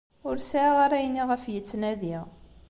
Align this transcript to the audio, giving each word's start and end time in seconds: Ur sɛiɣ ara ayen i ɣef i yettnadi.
Ur 0.27 0.37
sɛiɣ 0.49 0.75
ara 0.85 0.95
ayen 0.97 1.19
i 1.21 1.23
ɣef 1.29 1.43
i 1.45 1.51
yettnadi. 1.53 2.17